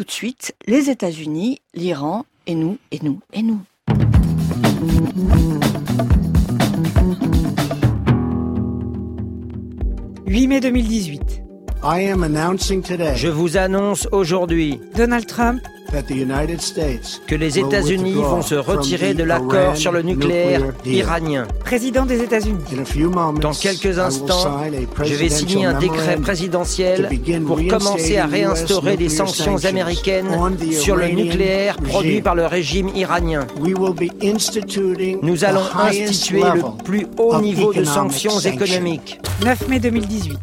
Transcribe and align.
tout 0.00 0.04
de 0.04 0.10
suite 0.12 0.54
les 0.66 0.88
États-Unis, 0.88 1.60
l'Iran 1.74 2.24
et 2.46 2.54
nous, 2.54 2.78
et 2.90 3.00
nous, 3.02 3.20
et 3.34 3.42
nous. 3.42 3.60
«8 10.26 10.46
mai 10.46 10.60
2018. 10.60 11.42
Je 11.82 13.28
vous 13.28 13.58
annonce 13.58 14.08
aujourd'hui 14.10 14.80
Donald 14.96 15.26
Trump 15.26 15.60
que 17.26 17.34
les 17.34 17.58
États-Unis 17.58 18.14
vont 18.14 18.42
se 18.42 18.54
retirer 18.54 19.14
de 19.14 19.24
l'accord 19.24 19.76
sur 19.76 19.92
le 19.92 20.02
nucléaire 20.02 20.62
iranien. 20.84 21.46
Président 21.64 22.06
des 22.06 22.22
États-Unis. 22.22 22.64
Dans 23.40 23.52
quelques 23.52 23.98
instants, 23.98 24.60
je 25.02 25.14
vais 25.14 25.28
signer 25.28 25.66
un 25.66 25.78
décret 25.78 26.16
présidentiel 26.16 27.08
pour 27.46 27.60
commencer 27.66 28.18
à 28.18 28.26
réinstaurer 28.26 28.96
des 28.96 29.08
sanctions 29.08 29.64
américaines 29.64 30.28
sur 30.72 30.96
le 30.96 31.08
nucléaire 31.08 31.76
produit 31.76 32.22
par 32.22 32.34
le 32.34 32.46
régime 32.46 32.88
iranien. 32.94 33.46
Nous 35.22 35.44
allons 35.44 35.64
instituer 35.76 36.42
le 36.42 36.82
plus 36.84 37.06
haut 37.18 37.40
niveau 37.40 37.72
de 37.72 37.84
sanctions 37.84 38.38
économiques. 38.40 39.20
9 39.44 39.68
mai 39.68 39.80
2018. 39.80 40.38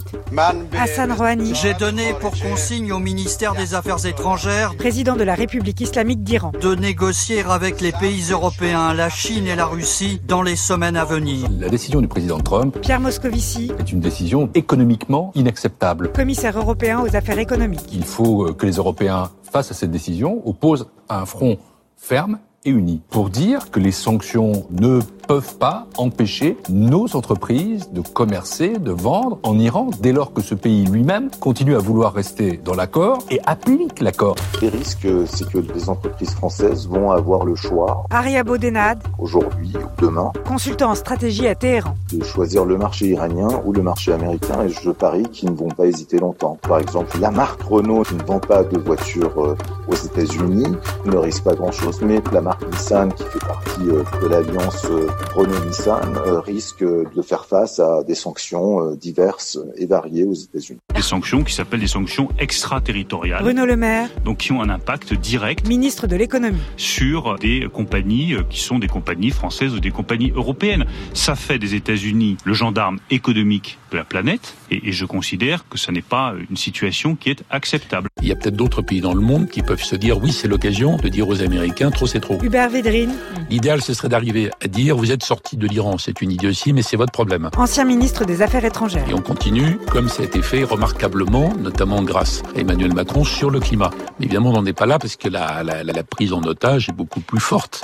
Hassan 0.77 1.11
Rouhani. 1.11 1.53
J'ai 1.55 1.73
donné 1.73 2.13
pour 2.19 2.33
consigne 2.37 2.91
au 2.91 2.99
ministère 2.99 3.53
des 3.53 3.73
Affaires 3.73 4.05
étrangères, 4.05 4.75
président 4.75 5.15
de 5.15 5.23
la 5.23 5.35
République 5.37 5.81
islamique 5.81 6.23
d'Iran, 6.23 6.51
de 6.59 6.73
négocier 6.73 7.43
avec 7.43 7.79
les 7.79 7.91
pays 7.91 8.31
européens, 8.31 8.95
la 8.95 9.07
Chine 9.07 9.45
et 9.45 9.55
la 9.55 9.67
Russie 9.67 10.19
dans 10.27 10.41
les 10.41 10.55
semaines 10.55 10.97
à 10.97 11.05
venir. 11.05 11.47
La 11.59 11.69
décision 11.69 12.01
du 12.01 12.07
président 12.07 12.39
Trump, 12.39 12.75
Pierre 12.81 12.99
Moscovici, 12.99 13.71
est 13.77 13.91
une 13.91 13.99
décision 13.99 14.49
économiquement 14.55 15.31
inacceptable. 15.35 16.11
Commissaire 16.11 16.57
européen 16.57 17.01
aux 17.01 17.15
affaires 17.15 17.37
économiques. 17.37 17.87
Il 17.93 18.03
faut 18.03 18.51
que 18.55 18.65
les 18.65 18.77
Européens, 18.77 19.29
face 19.43 19.69
à 19.69 19.75
cette 19.75 19.91
décision, 19.91 20.41
opposent 20.47 20.89
un 21.07 21.27
front 21.27 21.57
ferme 21.97 22.39
et 22.65 22.73
pour 23.09 23.29
dire 23.29 23.71
que 23.71 23.79
les 23.79 23.91
sanctions 23.91 24.67
ne 24.71 24.99
peuvent 25.27 25.57
pas 25.57 25.87
empêcher 25.97 26.57
nos 26.69 27.15
entreprises 27.15 27.91
de 27.91 28.01
commercer, 28.01 28.77
de 28.77 28.91
vendre 28.91 29.39
en 29.43 29.57
Iran, 29.57 29.89
dès 30.01 30.11
lors 30.11 30.33
que 30.33 30.41
ce 30.41 30.55
pays 30.55 30.85
lui-même 30.85 31.29
continue 31.39 31.75
à 31.75 31.79
vouloir 31.79 32.13
rester 32.13 32.59
dans 32.63 32.73
l'accord 32.73 33.19
et 33.29 33.39
applique 33.45 34.01
l'accord. 34.01 34.35
Les 34.61 34.69
risques, 34.69 35.07
c'est 35.27 35.49
que 35.49 35.59
les 35.59 35.89
entreprises 35.89 36.31
françaises 36.31 36.87
vont 36.87 37.11
avoir 37.11 37.45
le 37.45 37.55
choix. 37.55 38.05
Aria 38.09 38.43
Bodenad. 38.43 39.01
Aujourd'hui 39.17 39.73
ou 39.75 40.01
demain. 40.01 40.31
Consultant 40.45 40.91
en 40.91 40.95
stratégie 40.95 41.47
à 41.47 41.55
Téhéran. 41.55 41.95
De 42.11 42.23
choisir 42.23 42.65
le 42.65 42.77
marché 42.77 43.07
iranien 43.07 43.61
ou 43.65 43.71
le 43.71 43.81
marché 43.81 44.11
américain 44.11 44.63
et 44.63 44.69
je 44.69 44.91
parie 44.91 45.23
qu'ils 45.23 45.51
ne 45.51 45.55
vont 45.55 45.69
pas 45.69 45.85
hésiter 45.85 46.17
longtemps. 46.19 46.57
Par 46.61 46.79
exemple, 46.79 47.17
la 47.19 47.31
marque 47.31 47.61
Renault 47.61 48.03
qui 48.03 48.15
ne 48.15 48.23
vend 48.23 48.39
pas 48.39 48.63
de 48.63 48.77
voitures 48.77 49.41
euh, 49.41 49.55
aux 49.87 49.95
États-Unis 49.95 50.75
ne 51.05 51.17
risque 51.17 51.43
pas 51.43 51.55
grand-chose, 51.55 52.01
mais 52.01 52.21
la 52.31 52.41
marque 52.41 52.63
Nissan 52.71 53.13
qui 53.13 53.23
fait 53.23 53.45
partie 53.45 53.81
euh, 53.89 54.03
de 54.21 54.27
l'alliance 54.27 54.85
euh, 54.85 55.07
Renault-Nissan 55.33 56.15
euh, 56.25 56.39
risque 56.39 56.83
de 56.83 57.21
faire 57.21 57.45
face 57.45 57.79
à 57.79 58.03
des 58.03 58.15
sanctions 58.15 58.95
diverses 58.95 59.59
et 59.77 59.85
variées 59.85 60.25
aux 60.25 60.33
États-Unis. 60.33 60.79
Des 60.93 61.01
sanctions 61.01 61.43
qui 61.43 61.53
s'appellent 61.53 61.79
des 61.79 61.87
sanctions 61.87 62.29
extraterritoriales. 62.39 63.41
Bruno 63.41 63.65
Le 63.65 63.75
Maire. 63.75 64.09
Donc 64.25 64.37
qui 64.37 64.51
ont 64.51 64.61
un 64.61 64.69
impact 64.69 65.13
direct. 65.13 65.67
Ministre 65.67 66.07
de 66.07 66.15
l'économie. 66.15 66.59
Sur 66.75 67.37
des 67.39 67.67
compagnies 67.71 68.35
qui 68.49 68.59
sont 68.59 68.79
des 68.79 68.87
compagnies 68.87 69.31
françaises 69.31 69.73
ou 69.73 69.79
des 69.79 69.91
compagnies 69.91 70.31
européennes. 70.35 70.85
Ça 71.13 71.35
fait 71.35 71.59
des 71.59 71.75
États-Unis 71.75 72.37
le 72.43 72.53
gendarme 72.53 72.99
économique 73.09 73.77
de 73.91 73.97
la 73.97 74.03
planète 74.03 74.55
et, 74.69 74.89
et 74.89 74.91
je 74.91 75.05
considère 75.05 75.67
que 75.69 75.77
ce 75.77 75.91
n'est 75.91 76.01
pas 76.01 76.33
une 76.49 76.57
situation 76.57 77.15
qui 77.15 77.29
est 77.29 77.43
acceptable. 77.49 78.09
Il 78.21 78.27
y 78.27 78.31
a 78.31 78.35
peut-être 78.35 78.55
d'autres 78.55 78.81
pays 78.81 79.01
dans 79.01 79.13
le 79.13 79.21
monde 79.21 79.47
qui 79.49 79.61
peuvent 79.61 79.76
se 79.83 79.95
dire 79.95 80.17
oui, 80.21 80.31
c'est 80.31 80.47
l'occasion 80.47 80.97
de 80.97 81.09
dire 81.09 81.27
aux 81.27 81.41
Américains 81.41 81.91
trop 81.91 82.07
c'est 82.07 82.19
trop. 82.19 82.37
Hubert 82.41 82.69
Védrine. 82.69 83.13
L'idéal, 83.49 83.81
ce 83.81 83.93
serait 83.93 84.09
d'arriver 84.09 84.49
à 84.63 84.67
dire 84.67 84.95
vous 84.95 85.11
êtes 85.11 85.23
sorti 85.23 85.57
de 85.57 85.67
l'Iran, 85.67 85.97
c'est 85.97 86.21
une 86.21 86.31
idiotie, 86.31 86.73
mais 86.73 86.81
c'est 86.81 86.97
votre 86.97 87.11
problème. 87.11 87.49
Ancien 87.57 87.85
ministre 87.85 88.25
des 88.25 88.41
Affaires 88.41 88.65
étrangères. 88.65 89.07
Et 89.09 89.13
on 89.13 89.21
continue, 89.21 89.77
comme 89.91 90.09
ça 90.09 90.23
a 90.23 90.25
été 90.25 90.41
fait 90.41 90.63
remarquablement, 90.63 91.53
notamment 91.55 92.01
grâce 92.03 92.43
à 92.55 92.59
Emmanuel 92.59 92.93
Macron, 92.93 93.23
sur 93.23 93.49
le 93.49 93.59
climat. 93.59 93.91
Mais 94.19 94.25
évidemment, 94.25 94.49
on 94.49 94.53
n'en 94.53 94.65
est 94.65 94.73
pas 94.73 94.85
là 94.85 94.99
parce 94.99 95.15
que 95.15 95.29
la, 95.29 95.63
la, 95.63 95.83
la, 95.83 95.93
la 95.93 96.03
prise 96.03 96.33
en 96.33 96.41
otage 96.43 96.89
est 96.89 96.93
beaucoup 96.93 97.21
plus 97.21 97.39
forte. 97.39 97.83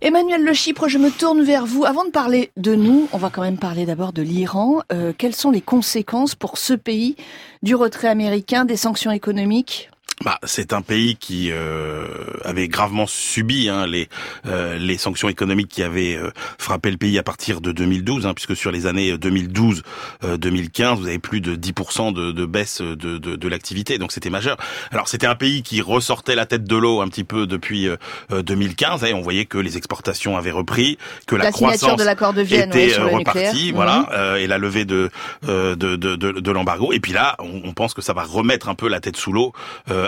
Emmanuel 0.00 0.44
Le 0.44 0.52
Chypre, 0.52 0.86
je 0.88 0.98
me 0.98 1.10
tourne 1.10 1.42
vers 1.42 1.64
vous. 1.64 1.86
Avant 1.86 2.04
de 2.04 2.10
parler 2.10 2.50
de 2.58 2.74
nous, 2.74 3.08
on 3.12 3.16
va 3.16 3.30
quand 3.30 3.40
même 3.40 3.56
parler 3.56 3.86
d'abord 3.86 4.12
de 4.12 4.20
l'Iran. 4.20 4.82
Euh, 4.92 5.14
quelles 5.16 5.34
sont 5.34 5.50
les 5.50 5.62
conséquences 5.62 6.34
pour 6.34 6.58
ce 6.58 6.74
pays 6.74 7.16
du 7.62 7.74
retrait 7.74 8.08
américain, 8.08 8.66
des 8.66 8.76
sanctions 8.76 9.12
économiques? 9.12 9.88
Bah, 10.24 10.38
c'est 10.44 10.72
un 10.72 10.80
pays 10.80 11.16
qui 11.16 11.50
euh, 11.52 12.06
avait 12.44 12.66
gravement 12.66 13.06
subi 13.06 13.68
hein, 13.68 13.86
les 13.86 14.08
euh, 14.46 14.78
les 14.78 14.96
sanctions 14.96 15.28
économiques 15.28 15.68
qui 15.68 15.82
avaient 15.82 16.16
euh, 16.16 16.30
frappé 16.58 16.90
le 16.90 16.96
pays 16.96 17.18
à 17.18 17.22
partir 17.22 17.60
de 17.60 17.72
2012, 17.72 18.24
hein, 18.24 18.32
puisque 18.32 18.56
sur 18.56 18.72
les 18.72 18.86
années 18.86 19.14
2012-2015, 19.16 20.96
vous 20.96 21.06
avez 21.08 21.18
plus 21.18 21.42
de 21.42 21.54
10% 21.54 22.14
de, 22.14 22.32
de 22.32 22.46
baisse 22.46 22.80
de, 22.80 22.94
de, 22.94 23.18
de 23.18 23.48
l'activité, 23.48 23.98
donc 23.98 24.12
c'était 24.12 24.30
majeur. 24.30 24.56
Alors 24.90 25.08
c'était 25.08 25.26
un 25.26 25.34
pays 25.34 25.62
qui 25.62 25.82
ressortait 25.82 26.34
la 26.34 26.46
tête 26.46 26.64
de 26.64 26.76
l'eau 26.76 27.02
un 27.02 27.08
petit 27.08 27.24
peu 27.24 27.46
depuis 27.46 27.88
2015, 28.30 29.04
et 29.04 29.12
on 29.12 29.20
voyait 29.20 29.44
que 29.44 29.58
les 29.58 29.76
exportations 29.76 30.38
avaient 30.38 30.50
repris, 30.50 30.96
que 31.26 31.36
la, 31.36 31.44
la 31.44 31.52
croissance 31.52 31.98
de 31.98 32.04
l'accord 32.04 32.32
de 32.32 32.40
Vienne, 32.40 32.70
était 32.70 32.98
ouais, 32.98 33.14
repartie, 33.16 33.72
voilà, 33.72 34.08
mmh. 34.10 34.36
et 34.38 34.46
la 34.46 34.56
levée 34.56 34.86
de, 34.86 35.10
de, 35.42 35.96
de 35.96 36.50
l'embargo. 36.50 36.92
Et 36.94 37.00
puis 37.00 37.12
là, 37.12 37.36
on, 37.40 37.60
on, 37.64 37.72
pense 37.74 37.92
que 37.92 38.00
ça 38.00 38.14
va 38.14 38.22
remettre 38.22 38.70
un 38.70 38.74
peu 38.74 38.88
la 38.88 39.00
tête 39.00 39.16
sous 39.16 39.32
l'eau 39.32 39.52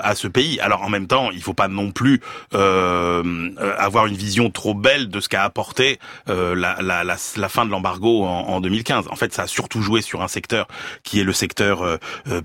à 0.06 0.14
ce 0.14 0.28
pays. 0.28 0.60
Alors 0.60 0.82
en 0.82 0.88
même 0.88 1.08
temps, 1.08 1.30
il 1.32 1.42
faut 1.42 1.54
pas 1.54 1.68
non 1.68 1.90
plus 1.90 2.20
euh, 2.54 3.50
avoir 3.78 4.06
une 4.06 4.14
vision 4.14 4.50
trop 4.50 4.72
belle 4.72 5.08
de 5.08 5.20
ce 5.20 5.28
qu'a 5.28 5.42
apporté 5.42 5.98
euh, 6.28 6.54
la, 6.54 6.76
la, 6.80 7.02
la, 7.02 7.16
la, 7.36 7.48
fin 7.48 7.66
de 7.66 7.70
l'embargo 7.70 8.24
en, 8.24 8.48
en, 8.48 8.60
2015. 8.60 9.06
En 9.10 9.16
fait, 9.16 9.34
ça 9.34 9.42
a 9.42 9.46
surtout 9.46 9.82
joué 9.82 10.02
sur 10.02 10.22
un 10.22 10.28
secteur 10.28 10.68
qui 11.02 11.18
est 11.18 11.24
le 11.24 11.32
secteur 11.32 11.82
euh, 11.82 11.98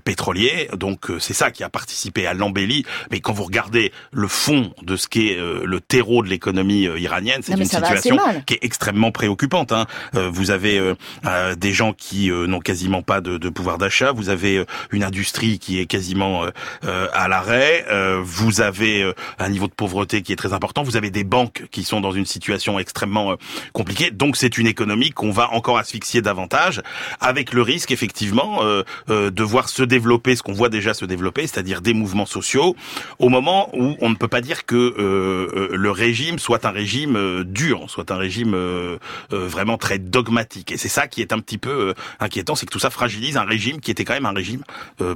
pétrolier. 0.04 0.68
Donc 0.76 1.10
c'est 1.20 1.34
ça 1.34 1.50
qui 1.50 1.62
a 1.62 1.68
participé 1.68 2.26
à 2.26 2.34
l'embellie. 2.34 2.84
Mais 3.12 3.20
quand 3.20 3.32
vous 3.32 3.44
regardez 3.44 3.92
le 4.10 4.26
fond 4.26 4.72
de 4.82 4.96
ce 4.96 5.06
qu'est 5.06 5.36
le 5.38 5.80
terreau 5.80 6.22
de 6.22 6.28
l'économie 6.28 6.88
iranienne, 6.96 7.42
c'est 7.42 7.52
une 7.52 7.64
situation 7.64 8.16
qui 8.46 8.54
est 8.54 8.64
extrêmement 8.64 9.12
préoccupante. 9.12 9.72
Hein. 9.72 9.86
vous 10.14 10.50
avez 10.50 10.94
des 11.56 11.72
gens 11.72 11.92
qui 11.92 12.30
n'ont 12.30 12.60
quasiment 12.60 13.02
pas 13.02 13.20
de, 13.20 13.38
de 13.38 13.48
pouvoir 13.48 13.78
d'achat. 13.78 14.12
Vous 14.12 14.30
avez 14.30 14.64
une 14.90 15.04
industrie 15.04 15.58
qui 15.58 15.78
est 15.78 15.86
quasiment 15.86 16.46
à 16.82 17.28
la 17.28 17.40
euh, 17.48 18.20
vous 18.24 18.60
avez 18.60 19.02
euh, 19.02 19.12
un 19.38 19.48
niveau 19.48 19.66
de 19.66 19.72
pauvreté 19.72 20.22
qui 20.22 20.32
est 20.32 20.36
très 20.36 20.52
important, 20.52 20.82
vous 20.82 20.96
avez 20.96 21.10
des 21.10 21.24
banques 21.24 21.64
qui 21.70 21.84
sont 21.84 22.00
dans 22.00 22.12
une 22.12 22.26
situation 22.26 22.78
extrêmement 22.78 23.32
euh, 23.32 23.36
compliquée, 23.72 24.10
donc 24.10 24.36
c'est 24.36 24.58
une 24.58 24.66
économie 24.66 25.10
qu'on 25.10 25.30
va 25.30 25.52
encore 25.52 25.78
asphyxier 25.78 26.22
davantage, 26.22 26.82
avec 27.20 27.52
le 27.52 27.62
risque 27.62 27.90
effectivement 27.90 28.60
de 29.08 29.42
voir 29.42 29.68
se 29.68 29.82
développer 29.82 30.36
ce 30.36 30.42
qu'on 30.42 30.52
voit 30.52 30.68
déjà 30.68 30.94
se 30.94 31.04
développer, 31.04 31.46
c'est-à-dire 31.46 31.80
des 31.80 31.94
mouvements 31.94 32.26
sociaux, 32.26 32.76
au 33.18 33.28
moment 33.28 33.70
où 33.74 33.96
on 34.00 34.10
ne 34.10 34.14
peut 34.14 34.28
pas 34.28 34.40
dire 34.40 34.66
que 34.66 34.94
le 35.72 35.90
régime 35.90 36.38
soit 36.38 36.64
un 36.64 36.70
régime 36.70 37.44
dur, 37.44 37.84
soit 37.88 38.10
un 38.10 38.16
régime 38.16 38.56
vraiment 39.30 39.78
très 39.78 39.98
dogmatique. 39.98 40.72
Et 40.72 40.76
c'est 40.76 40.88
ça 40.88 41.06
qui 41.06 41.20
est 41.20 41.32
un 41.32 41.38
petit 41.38 41.58
peu 41.58 41.94
inquiétant, 42.20 42.54
c'est 42.54 42.66
que 42.66 42.72
tout 42.72 42.78
ça 42.78 42.90
fragilise 42.90 43.36
un 43.36 43.44
régime 43.44 43.80
qui 43.80 43.90
était 43.90 44.04
quand 44.04 44.14
même 44.14 44.26
un 44.26 44.32
régime 44.32 44.62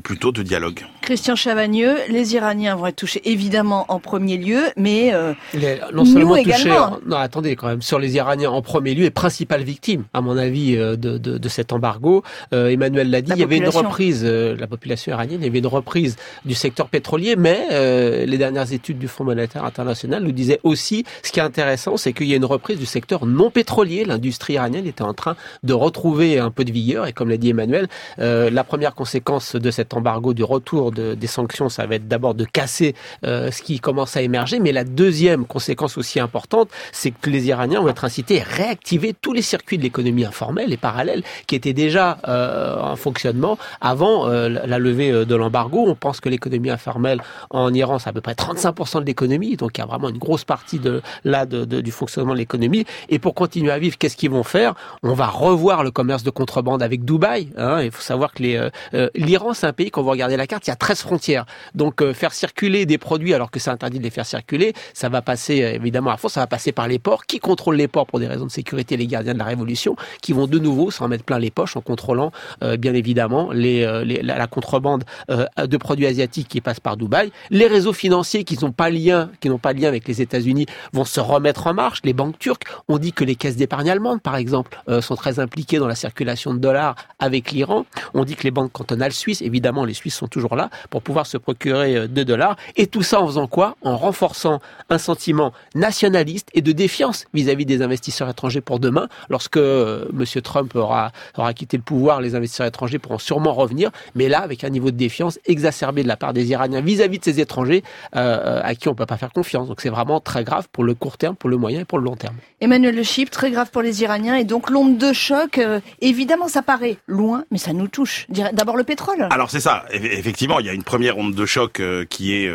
plutôt 0.02 0.32
de 0.32 0.42
dialogue. 0.42 0.84
Christian 1.02 1.36
Chavagneux, 1.36 1.96
les 2.16 2.34
Iraniens 2.34 2.74
vont 2.76 2.86
être 2.86 2.96
touchés 2.96 3.22
évidemment 3.24 3.84
en 3.88 4.00
premier 4.00 4.36
lieu, 4.36 4.62
mais 4.76 5.14
euh, 5.14 5.34
les, 5.54 5.78
non 5.92 6.04
seulement 6.04 6.36
touchés, 6.36 6.68
également. 6.68 6.98
non, 7.06 7.16
attendez 7.16 7.56
quand 7.56 7.68
même, 7.68 7.82
sur 7.82 7.98
les 7.98 8.16
Iraniens 8.16 8.50
en 8.50 8.62
premier 8.62 8.94
lieu 8.94 9.04
et 9.04 9.10
principale 9.10 9.62
victime, 9.62 10.04
à 10.14 10.20
mon 10.20 10.36
avis, 10.36 10.76
de, 10.76 10.94
de, 10.94 11.18
de 11.18 11.48
cet 11.48 11.72
embargo. 11.72 12.22
Euh, 12.52 12.68
Emmanuel 12.68 13.10
l'a 13.10 13.20
dit, 13.20 13.30
la 13.30 13.36
il 13.36 13.40
y 13.40 13.42
avait 13.42 13.58
une 13.58 13.68
reprise, 13.68 14.22
euh, 14.24 14.56
la 14.58 14.66
population 14.66 15.12
iranienne, 15.12 15.40
il 15.40 15.46
y 15.46 15.48
avait 15.48 15.58
une 15.58 15.66
reprise 15.66 16.16
du 16.44 16.54
secteur 16.54 16.88
pétrolier, 16.88 17.36
mais 17.36 17.68
euh, 17.72 18.24
les 18.24 18.38
dernières 18.38 18.72
études 18.72 18.98
du 18.98 19.08
Fonds 19.08 19.24
monétaire 19.24 19.64
international 19.64 20.22
nous 20.22 20.32
disaient 20.32 20.60
aussi, 20.62 21.04
ce 21.22 21.32
qui 21.32 21.40
est 21.40 21.42
intéressant, 21.42 21.96
c'est 21.96 22.12
qu'il 22.12 22.26
y 22.26 22.32
a 22.32 22.36
une 22.36 22.44
reprise 22.44 22.78
du 22.78 22.86
secteur 22.86 23.26
non 23.26 23.50
pétrolier. 23.50 24.04
L'industrie 24.04 24.54
iranienne 24.54 24.86
était 24.86 25.02
en 25.02 25.14
train 25.14 25.36
de 25.62 25.72
retrouver 25.74 26.38
un 26.38 26.50
peu 26.50 26.64
de 26.64 26.72
vigueur, 26.72 27.06
et 27.06 27.12
comme 27.12 27.28
l'a 27.28 27.36
dit 27.36 27.50
Emmanuel, 27.50 27.88
euh, 28.18 28.50
la 28.50 28.64
première 28.64 28.94
conséquence 28.94 29.56
de 29.56 29.70
cet 29.70 29.94
embargo, 29.94 30.32
du 30.32 30.44
retour 30.44 30.92
de, 30.92 31.14
des 31.14 31.26
sanctions, 31.26 31.68
ça 31.68 31.86
va 31.86 31.96
être 31.96 32.05
d'abord 32.06 32.34
de 32.34 32.44
casser 32.44 32.94
euh, 33.24 33.50
ce 33.50 33.62
qui 33.62 33.80
commence 33.80 34.16
à 34.16 34.22
émerger. 34.22 34.60
Mais 34.60 34.72
la 34.72 34.84
deuxième 34.84 35.46
conséquence 35.46 35.98
aussi 35.98 36.20
importante, 36.20 36.68
c'est 36.92 37.10
que 37.10 37.30
les 37.30 37.48
Iraniens 37.48 37.80
vont 37.80 37.88
être 37.88 38.04
incités 38.04 38.40
à 38.40 38.44
réactiver 38.44 39.14
tous 39.14 39.32
les 39.32 39.42
circuits 39.42 39.78
de 39.78 39.82
l'économie 39.82 40.24
informelle 40.24 40.72
et 40.72 40.76
parallèle 40.76 41.22
qui 41.46 41.54
étaient 41.54 41.72
déjà 41.72 42.18
euh, 42.28 42.80
en 42.80 42.96
fonctionnement 42.96 43.58
avant 43.80 44.28
euh, 44.28 44.48
la 44.48 44.78
levée 44.78 45.10
euh, 45.10 45.24
de 45.24 45.34
l'embargo. 45.34 45.84
On 45.86 45.94
pense 45.94 46.20
que 46.20 46.28
l'économie 46.28 46.70
informelle 46.70 47.20
en 47.50 47.72
Iran, 47.72 47.98
c'est 47.98 48.10
à 48.10 48.12
peu 48.12 48.20
près 48.20 48.34
35% 48.34 49.00
de 49.00 49.06
l'économie. 49.06 49.56
Donc 49.56 49.78
il 49.78 49.80
y 49.80 49.84
a 49.84 49.86
vraiment 49.86 50.08
une 50.08 50.18
grosse 50.18 50.44
partie 50.44 50.78
de 50.78 51.02
là 51.24 51.46
de, 51.46 51.64
de, 51.64 51.80
du 51.80 51.90
fonctionnement 51.90 52.32
de 52.32 52.38
l'économie. 52.38 52.84
Et 53.08 53.18
pour 53.18 53.34
continuer 53.34 53.70
à 53.70 53.78
vivre, 53.78 53.98
qu'est-ce 53.98 54.16
qu'ils 54.16 54.30
vont 54.30 54.42
faire? 54.42 54.74
On 55.02 55.14
va 55.14 55.26
revoir 55.26 55.84
le 55.84 55.90
commerce 55.90 56.22
de 56.22 56.30
contrebande 56.30 56.82
avec 56.82 57.04
Dubaï. 57.04 57.52
Hein. 57.56 57.82
Il 57.82 57.90
faut 57.90 58.02
savoir 58.02 58.32
que 58.32 58.42
les, 58.42 58.56
euh, 58.94 59.08
l'Iran, 59.14 59.54
c'est 59.54 59.66
un 59.66 59.72
pays, 59.72 59.90
quand 59.90 60.02
vous 60.02 60.10
regardez 60.10 60.36
la 60.36 60.46
carte, 60.46 60.66
il 60.66 60.70
y 60.70 60.72
a 60.72 60.76
13 60.76 61.00
frontières. 61.00 61.46
Donc 61.74 61.95
Donc 61.96 62.02
euh, 62.02 62.12
faire 62.12 62.34
circuler 62.34 62.84
des 62.84 62.98
produits 62.98 63.32
alors 63.32 63.50
que 63.50 63.58
c'est 63.58 63.70
interdit 63.70 63.98
de 63.98 64.04
les 64.04 64.10
faire 64.10 64.26
circuler, 64.26 64.74
ça 64.92 65.08
va 65.08 65.22
passer 65.22 65.62
euh, 65.62 65.74
évidemment 65.74 66.10
à 66.10 66.18
fond, 66.18 66.28
ça 66.28 66.40
va 66.40 66.46
passer 66.46 66.72
par 66.72 66.88
les 66.88 66.98
ports. 66.98 67.24
Qui 67.24 67.38
contrôle 67.38 67.76
les 67.76 67.88
ports 67.88 68.06
pour 68.06 68.18
des 68.18 68.26
raisons 68.26 68.44
de 68.44 68.50
sécurité 68.50 68.98
Les 68.98 69.06
gardiens 69.06 69.32
de 69.32 69.38
la 69.38 69.44
Révolution, 69.44 69.96
qui 70.20 70.34
vont 70.34 70.46
de 70.46 70.58
nouveau 70.58 70.90
s'en 70.90 71.08
mettre 71.08 71.24
plein 71.24 71.38
les 71.38 71.50
poches 71.50 71.76
en 71.76 71.80
contrôlant 71.80 72.32
bien 72.78 72.94
évidemment 72.94 73.50
les, 73.52 74.04
la, 74.22 74.46
contrebande 74.46 75.04
de 75.28 75.76
produits 75.76 76.06
asiatiques 76.06 76.48
qui 76.48 76.60
passent 76.60 76.80
par 76.80 76.96
Dubaï. 76.96 77.30
Les 77.50 77.66
réseaux 77.66 77.92
financiers 77.92 78.44
qui 78.44 78.58
n'ont 78.62 78.72
pas 78.72 78.90
lien, 78.90 79.30
qui 79.40 79.48
pas 79.48 79.72
lien 79.72 79.88
avec 79.88 80.06
les 80.08 80.20
États-Unis, 80.20 80.66
vont 80.92 81.04
se 81.04 81.20
remettre 81.20 81.66
en 81.66 81.74
marche. 81.74 82.00
Les 82.04 82.12
banques 82.12 82.38
turques, 82.38 82.64
on 82.88 82.98
dit 82.98 83.12
que 83.12 83.24
les 83.24 83.36
caisses 83.36 83.56
d'épargne 83.56 83.90
allemandes, 83.90 84.22
par 84.22 84.36
exemple, 84.36 84.78
sont 85.00 85.16
très 85.16 85.38
impliquées 85.38 85.78
dans 85.78 85.88
la 85.88 85.94
circulation 85.94 86.54
de 86.54 86.58
dollars 86.58 86.96
avec 87.18 87.52
l'Iran. 87.52 87.86
On 88.14 88.24
dit 88.24 88.36
que 88.36 88.44
les 88.44 88.50
banques 88.50 88.72
cantonales 88.72 89.12
suisses, 89.12 89.42
évidemment, 89.42 89.84
les 89.84 89.94
Suisses 89.94 90.16
sont 90.16 90.28
toujours 90.28 90.56
là 90.56 90.70
pour 90.90 91.02
pouvoir 91.02 91.26
se 91.26 91.36
procurer 91.36 91.85
2 91.86 92.24
dollars. 92.24 92.56
Et 92.76 92.86
tout 92.86 93.02
ça 93.02 93.20
en 93.20 93.26
faisant 93.26 93.46
quoi? 93.46 93.76
En 93.82 93.96
renforçant 93.96 94.60
un 94.90 94.98
sentiment 94.98 95.52
nationaliste 95.74 96.48
et 96.54 96.62
de 96.62 96.72
défiance 96.72 97.26
vis-à-vis 97.34 97.66
des 97.66 97.82
investisseurs 97.82 98.28
étrangers 98.28 98.60
pour 98.60 98.78
demain. 98.78 99.08
Lorsque 99.28 99.56
euh, 99.56 100.06
M. 100.12 100.24
Trump 100.42 100.74
aura, 100.74 101.12
aura 101.36 101.54
quitté 101.54 101.76
le 101.76 101.82
pouvoir, 101.82 102.20
les 102.20 102.34
investisseurs 102.34 102.66
étrangers 102.66 102.98
pourront 102.98 103.18
sûrement 103.18 103.54
revenir, 103.54 103.90
mais 104.14 104.28
là, 104.28 104.40
avec 104.40 104.64
un 104.64 104.68
niveau 104.68 104.90
de 104.90 104.96
défiance 104.96 105.38
exacerbé 105.46 106.02
de 106.02 106.08
la 106.08 106.16
part 106.16 106.32
des 106.32 106.46
Iraniens 106.50 106.80
vis-à-vis 106.80 107.18
de 107.18 107.24
ces 107.24 107.40
étrangers 107.40 107.82
euh, 108.14 108.60
à 108.62 108.74
qui 108.74 108.88
on 108.88 108.92
ne 108.92 108.96
peut 108.96 109.06
pas 109.06 109.16
faire 109.16 109.32
confiance. 109.32 109.68
Donc 109.68 109.80
c'est 109.80 109.88
vraiment 109.88 110.20
très 110.20 110.44
grave 110.44 110.68
pour 110.72 110.84
le 110.84 110.94
court 110.94 111.18
terme, 111.18 111.36
pour 111.36 111.50
le 111.50 111.56
moyen 111.56 111.80
et 111.80 111.84
pour 111.84 111.98
le 111.98 112.04
long 112.04 112.16
terme. 112.16 112.36
Emmanuel 112.60 112.94
Le 112.94 113.02
Chip, 113.02 113.30
très 113.30 113.50
grave 113.50 113.70
pour 113.70 113.82
les 113.82 114.02
Iraniens. 114.02 114.36
Et 114.36 114.44
donc 114.44 114.70
l'onde 114.70 114.98
de 114.98 115.12
choc, 115.12 115.58
euh, 115.58 115.80
évidemment, 116.00 116.48
ça 116.48 116.62
paraît 116.62 116.96
loin, 117.06 117.44
mais 117.50 117.58
ça 117.58 117.72
nous 117.72 117.88
touche. 117.88 118.26
D'abord 118.28 118.76
le 118.76 118.84
pétrole. 118.84 119.28
Alors 119.30 119.50
c'est 119.50 119.60
ça. 119.60 119.84
Effectivement, 119.90 120.60
il 120.60 120.66
y 120.66 120.68
a 120.68 120.72
une 120.72 120.84
première 120.84 121.18
onde 121.18 121.34
de 121.34 121.46
choc 121.46 121.75
qui 122.08 122.34
est 122.34 122.50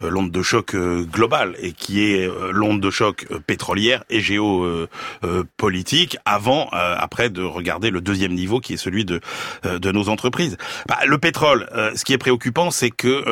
l'onde 0.00 0.30
de 0.30 0.42
choc 0.42 0.74
globale 0.76 1.54
et 1.60 1.72
qui 1.72 2.02
est 2.04 2.28
l'onde 2.50 2.80
de 2.80 2.90
choc 2.90 3.26
pétrolière 3.46 4.04
et 4.10 4.20
géopolitique 4.20 6.16
avant, 6.24 6.68
après 6.70 7.30
de 7.30 7.42
regarder 7.42 7.90
le 7.90 8.00
deuxième 8.00 8.32
niveau 8.32 8.60
qui 8.60 8.74
est 8.74 8.78
celui 8.78 9.04
de 9.04 9.20
de 9.64 9.92
nos 9.92 10.08
entreprises. 10.08 10.56
Bah, 10.88 10.98
le 11.06 11.18
pétrole, 11.18 11.68
ce 11.94 12.04
qui 12.04 12.12
est 12.12 12.18
préoccupant, 12.18 12.70
c'est 12.70 12.90
que 12.90 13.24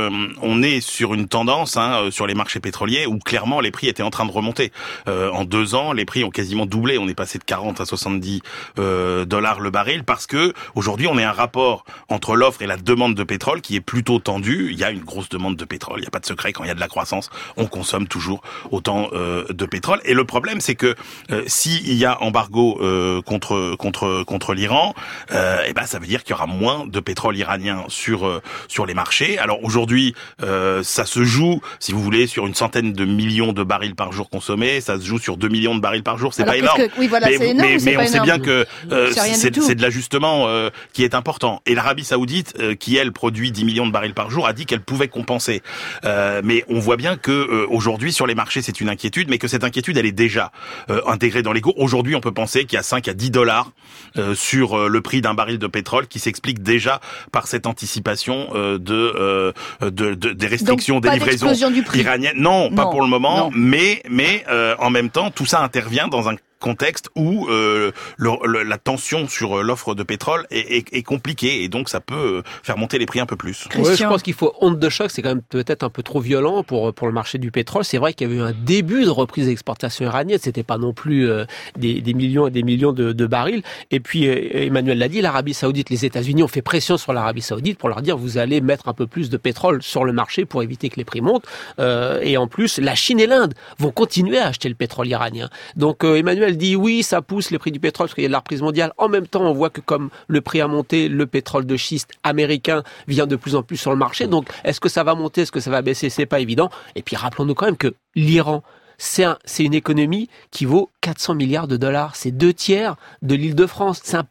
on 0.43 0.63
est 0.63 0.81
sur 0.81 1.15
une 1.15 1.29
tendance 1.29 1.77
hein, 1.77 2.09
sur 2.11 2.27
les 2.27 2.35
marchés 2.35 2.61
pétroliers 2.61 3.07
où 3.07 3.19
clairement 3.19 3.61
les 3.61 3.71
prix 3.71 3.89
étaient 3.89 4.03
en 4.03 4.11
train 4.11 4.27
de 4.27 4.33
remonter. 4.33 4.73
en 5.07 5.45
deux 5.45 5.75
ans, 5.75 5.93
les 5.93 6.05
prix 6.05 6.25
ont 6.25 6.31
quasiment 6.31 6.67
doublé. 6.67 6.99
On 6.99 7.09
est 7.09 7.15
passé 7.15 7.39
de 7.39 7.45
40 7.45 7.81
à 7.81 7.85
70 7.85 8.43
dollars 8.77 9.61
le 9.61 9.71
baril 9.71 10.05
parce 10.05 10.27
que 10.27 10.53
aujourd'hui 10.75 11.07
on 11.07 11.19
est 11.19 11.25
un 11.25 11.33
rapport 11.33 11.85
entre 12.09 12.37
l'offre 12.37 12.63
et 12.63 12.67
la 12.67 12.77
demande 12.77 13.15
de 13.15 13.25
pétrole 13.25 13.61
qui 13.61 13.77
est 13.77 13.81
plutôt 13.81 14.19
tendu. 14.19 14.71
Il 14.73 14.79
y 14.79 14.85
a 14.85 14.91
une 14.91 15.05
grosse 15.05 15.28
demande 15.31 15.57
de 15.57 15.65
pétrole. 15.65 15.99
Il 15.99 16.03
n'y 16.03 16.09
a 16.09 16.11
pas 16.11 16.21
de 16.21 16.27
secret 16.27 16.53
quand 16.53 16.65
il 16.65 16.69
y 16.69 16.71
a 16.71 16.75
de 16.75 16.81
la 16.81 16.89
croissance, 16.89 17.31
on 17.57 17.67
consomme 17.67 18.09
toujours 18.09 18.43
autant 18.71 19.09
euh, 19.13 19.45
de 19.51 19.67
pétrole. 19.67 20.01
Et 20.05 20.15
le 20.15 20.25
problème, 20.25 20.61
c'est 20.61 20.75
que 20.75 20.95
euh, 21.31 21.43
s'il 21.47 21.95
y 21.95 22.05
a 22.05 22.23
embargo 22.23 22.79
euh, 22.81 23.21
contre 23.23 23.77
contre 23.77 24.23
contre 24.25 24.55
l'Iran, 24.55 24.95
euh, 25.33 25.63
eh 25.67 25.73
ben 25.73 25.85
ça 25.85 25.99
veut 25.99 26.07
dire 26.07 26.23
qu'il 26.23 26.33
y 26.33 26.35
aura 26.35 26.47
moins 26.47 26.87
de 26.87 27.01
pétrole 27.01 27.37
iranien 27.37 27.85
sur 27.89 28.41
sur 28.69 28.87
les 28.87 28.95
marchés. 28.95 29.39
Alors 29.39 29.63
aujourd'hui, 29.65 30.15
ça 30.41 31.05
se 31.05 31.25
joue, 31.25 31.61
si 31.81 31.93
vous 31.93 32.03
voulez, 32.03 32.27
sur 32.27 32.47
une 32.47 32.55
centaine 32.55 32.93
de 32.93 33.05
millions 33.05 33.53
de 33.53 33.63
barils 33.63 33.95
par 33.95 34.13
jour 34.13 34.31
consommés. 34.31 34.81
Ça 34.81 34.99
se 34.99 35.05
joue 35.05 35.19
sur 35.19 35.37
2 35.37 35.49
millions 35.49 35.75
de 35.75 35.81
barils 35.81 36.03
par 36.03 36.19
jour. 36.19 36.35
C'est 36.35 36.45
pas 36.45 36.57
énorme. 36.57 36.83
oui, 36.99 37.07
voilà, 37.07 37.29
mais, 37.29 37.51
énorme, 37.51 37.77
mais, 37.83 37.97
on 37.97 38.07
sait 38.07 38.21
bien 38.21 38.39
que 38.39 38.67
c'est 39.13 39.75
de 39.75 39.83
l'ajustement 39.83 40.47
qui 40.93 41.05
est 41.05 41.15
important. 41.15 41.63
Et 41.67 41.75
l'Arabie 41.75 42.05
Saoudite, 42.05 42.77
qui 42.79 42.97
elle 42.97 43.13
produit 43.13 43.53
10 43.53 43.65
millions 43.65 43.87
de 43.87 43.93
barils 43.93 44.15
par 44.15 44.31
jour, 44.31 44.47
a 44.47 44.53
dit 44.53 44.67
qu'elle 44.67 44.83
pouvait 44.83 45.09
compenser. 45.19 45.63
mais 46.05 46.65
on 46.69 46.79
voit 46.79 46.97
bien 46.97 47.17
que 47.17 47.67
aujourd'hui 47.69 48.13
sur 48.13 48.27
les 48.27 48.35
marchés, 48.35 48.63
c'est 48.63 48.81
une 48.81 48.89
inquiétude, 48.89 49.29
mais 49.29 49.39
que 49.39 49.49
cette 49.49 49.65
inquiétude, 49.65 49.97
elle 49.97 50.07
est 50.07 50.13
déjà 50.13 50.53
euh, 50.91 51.01
intégrée 51.07 51.43
dans 51.43 51.53
les 51.53 51.61
cours. 51.61 51.79
Aujourd'hui, 51.79 52.15
on 52.15 52.21
peut 52.21 52.33
penser 52.33 52.65
qu'il 52.65 52.77
y 52.77 52.81
a 52.81 52.83
5 52.83 53.09
à 53.09 53.15
10 53.15 53.31
dollars 53.31 53.73
euh, 54.17 54.35
sur 54.35 54.79
euh, 54.79 54.89
le 54.89 55.01
prix 55.01 55.21
d'un 55.21 55.35
baril 55.35 55.59
de 55.59 55.67
pétrole 55.67 56.07
qui 56.07 56.19
s'explique 56.19 56.63
déjà 56.63 57.01
par 57.33 57.47
cette 57.47 57.67
anticipation 57.67 58.49
de, 58.55 58.79
de, 58.79 60.15
de, 60.15 60.15
des 60.15 60.47
restrictions 60.47 61.01
des 61.01 61.11
livraisons 61.11 61.53
iraniennes. 61.95 62.37
Non, 62.37 62.71
pas 62.71 62.87
pour 62.87 63.03
le 63.03 63.09
moment, 63.09 63.51
mais 63.55 64.03
mais 64.09 64.45
en 64.79 64.91
même 64.91 65.11
temps, 65.11 65.31
tout 65.31 65.47
ça 65.47 65.61
intervient 65.61 66.09
dans 66.09 66.29
un 66.29 66.37
contexte 66.61 67.09
où 67.15 67.47
euh, 67.49 67.93
le, 68.17 68.63
la 68.63 68.79
tension 68.79 69.29
sur 69.29 69.59
euh, 69.59 69.63
l'offre 69.63 69.95
de 69.95 70.03
pétrole 70.03 70.47
est, 70.51 70.79
est, 70.79 70.93
est, 70.93 71.03
compliquée 71.03 71.63
et 71.63 71.69
donc 71.69 71.89
ça 71.89 72.01
peut 72.01 72.15
euh, 72.15 72.43
faire 72.63 72.77
monter 72.77 72.99
les 72.99 73.07
prix 73.07 73.21
un 73.21 73.27
peu 73.27 73.37
plus. 73.37 73.69
Ouais, 73.77 73.97
je 73.97 74.05
pense 74.05 74.23
qu'il 74.23 74.35
faut 74.35 74.53
honte 74.61 74.79
de 74.79 74.89
choc, 74.89 75.11
c'est 75.11 75.23
quand 75.23 75.31
même 75.31 75.43
peut-être 75.43 75.83
un 75.83 75.91
peu 75.91 76.03
trop 76.03 76.21
violent 76.21 76.63
pour 76.63 76.93
pour 76.95 77.07
le 77.07 77.13
marché 77.13 77.39
du 77.39 77.51
pétrole. 77.51 77.85
C'est 77.85 77.99
vrai 77.99 78.13
qu'il 78.13 78.29
y 78.29 78.31
avait 78.31 78.41
eu 78.41 78.45
un 78.45 78.53
début 78.53 79.05
de 79.05 79.11
reprise 79.11 79.47
d'exportation 79.47 80.05
iranienne, 80.05 80.39
c'était 80.41 80.63
pas 80.63 80.79
non 80.79 80.93
plus 80.93 81.29
euh, 81.29 81.45
des, 81.77 82.01
des, 82.01 82.15
millions 82.15 82.49
et 82.49 82.51
des 82.51 82.63
millions 82.63 82.93
de, 82.93 83.13
de 83.13 83.27
barils. 83.27 83.63
Et 83.91 84.01
puis 84.01 84.25
Emmanuel 84.27 84.99
l'a 84.99 85.09
dit, 85.09 85.21
l'Arabie 85.21 85.55
Saoudite, 85.55 85.91
les 85.91 86.05
États-Unis 86.05 86.43
ont 86.43 86.49
fait 86.49 86.63
pression 86.63 86.97
sur 86.97 87.13
l'Arabie 87.13 87.43
Saoudite 87.43 87.79
pour 87.79 87.89
leur 87.89 88.03
dire 88.03 88.17
vous 88.17 88.39
allez 88.39 88.61
mettre 88.61 88.89
un 88.89 88.95
peu 88.95 89.07
plus 89.07 89.31
de 89.31 89.37
pétrole 89.37 89.83
sur 89.83 90.05
le 90.05 90.13
marché 90.13 90.45
pour 90.45 90.63
éviter 90.63 90.89
que 90.89 90.97
les 90.97 91.05
prix 91.05 91.21
montent. 91.21 91.47
et 91.79 92.37
en 92.37 92.49
plus, 92.49 92.79
la 92.79 92.95
Chine 92.95 93.21
et 93.21 93.27
l'Inde 93.27 93.55
vont 93.79 93.91
continuer 93.91 94.39
à 94.39 94.49
acheter 94.49 94.69
le 94.69 94.75
pétrole 94.75 95.07
iranien. 95.07 95.49
Donc 95.77 96.05
Emmanuel 96.05 96.48
elle 96.49 96.57
dit 96.57 96.77
oui, 96.77 97.03
ça 97.03 97.21
pousse 97.21 97.51
les 97.51 97.59
prix 97.59 97.71
du 97.71 97.79
pétrole 97.79 98.07
parce 98.07 98.15
qu'il 98.15 98.23
y 98.23 98.27
a 98.27 98.29
de 98.29 98.33
la 98.33 98.39
reprise 98.39 98.63
mondiale. 98.63 98.93
En 98.97 99.09
même 99.09 99.27
temps, 99.27 99.43
on 99.43 99.53
voit 99.53 99.69
que 99.69 99.83
comme 99.83 100.09
le 100.29 100.41
prix 100.41 100.61
a 100.63 100.67
monté, 100.67 101.09
le 101.09 101.27
pétrole 101.27 101.67
de 101.67 101.77
schiste 101.77 102.13
américain 102.23 102.83
vient 103.07 103.27
de 103.27 103.37
plus 103.37 103.55
en 103.55 103.63
plus 103.63 103.77
sur 103.77 103.91
le 103.91 103.97
marché. 103.97 104.27
Donc, 104.27 104.49
est-ce 104.65 104.81
que 104.81 104.89
ça 104.89 105.05
va 105.05 105.15
monter, 105.15 105.43
est-ce 105.43 105.53
que 105.53 105.61
ça 105.61 105.71
va 105.71 105.83
baisser? 105.83 106.09
C'est 106.09 106.27
pas 106.27 106.41
évident. 106.41 106.71
Et 106.97 107.03
puis, 107.03 107.17
rappelons-nous 107.17 107.55
quand 107.55 107.67
même 107.67 107.77
que 107.77 107.95
l'Iran, 108.15 108.63
c'est 108.99 109.25
un, 109.25 109.39
une 109.59 109.75
économie 109.75 110.29
qui 110.51 110.65
vaut 110.65 110.91
400 111.01 111.35
milliards 111.35 111.69
de 111.69 111.77
dollars. 111.77 112.17
C'est 112.17 112.31
deux 112.31 112.53
tiers 112.53 112.97
de 113.23 113.35
l'île 113.35 113.55
de 113.55 113.67
France. 113.67 114.01
C'est 114.05 114.17
un, 114.17 114.27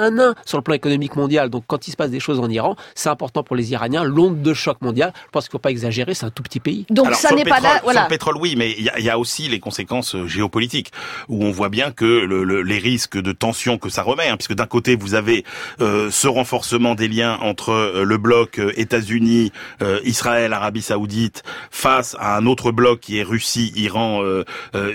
un, 0.00 0.10
nain 0.10 0.34
sur 0.44 0.58
le 0.58 0.62
plan 0.62 0.74
économique 0.74 1.16
mondial. 1.16 1.50
Donc 1.50 1.64
quand 1.66 1.86
il 1.88 1.90
se 1.90 1.96
passe 1.96 2.10
des 2.10 2.20
choses 2.20 2.40
en 2.40 2.48
Iran, 2.48 2.76
c'est 2.94 3.08
important 3.08 3.42
pour 3.42 3.56
les 3.56 3.72
Iraniens. 3.72 4.04
L'onde 4.04 4.42
de 4.42 4.54
choc 4.54 4.80
mondial, 4.80 5.12
je 5.26 5.30
pense 5.30 5.44
qu'il 5.44 5.50
ne 5.50 5.58
faut 5.58 5.62
pas 5.62 5.70
exagérer, 5.70 6.14
c'est 6.14 6.26
un 6.26 6.30
tout 6.30 6.42
petit 6.42 6.60
pays. 6.60 6.86
Donc 6.90 7.14
ça 7.14 7.34
n'est 7.34 7.44
pas 7.44 7.60
là. 7.60 7.80
Voilà. 7.82 8.00
Sur 8.00 8.08
le 8.08 8.10
pétrole, 8.10 8.36
oui, 8.38 8.54
mais 8.56 8.74
il 8.78 8.90
y, 8.98 9.02
y 9.02 9.10
a, 9.10 9.18
aussi 9.18 9.48
les 9.48 9.60
conséquences 9.60 10.14
euh, 10.14 10.26
géopolitiques, 10.26 10.90
où 11.28 11.44
on 11.44 11.50
voit 11.50 11.68
bien 11.68 11.90
que 11.90 12.04
le, 12.04 12.44
le, 12.44 12.62
les 12.62 12.78
risques 12.78 13.18
de 13.18 13.32
tension 13.32 13.78
que 13.78 13.88
ça 13.88 14.02
remet, 14.02 14.28
hein, 14.28 14.36
puisque 14.36 14.54
d'un 14.54 14.66
côté 14.66 14.96
vous 14.96 15.14
avez 15.14 15.44
euh, 15.80 16.10
ce 16.10 16.28
renforcement 16.28 16.94
des 16.94 17.08
liens 17.08 17.38
entre 17.40 17.70
euh, 17.70 18.04
le 18.04 18.18
bloc 18.18 18.58
euh, 18.58 18.72
États-Unis, 18.76 19.52
Israël, 20.04 20.52
Arabie 20.52 20.82
Saoudite, 20.82 21.42
face 21.70 22.16
à 22.18 22.36
un 22.36 22.46
autre 22.46 22.72
bloc 22.72 23.00
qui 23.00 23.18
est 23.18 23.22
Russie, 23.22 23.72
Iran, 23.76 24.03